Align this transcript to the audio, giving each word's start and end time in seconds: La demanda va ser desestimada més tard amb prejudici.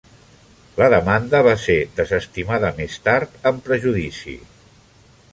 La 0.77 0.85
demanda 0.93 1.41
va 1.47 1.51
ser 1.65 1.75
desestimada 1.99 2.71
més 2.79 2.95
tard 3.09 3.37
amb 3.51 3.61
prejudici. 3.67 4.35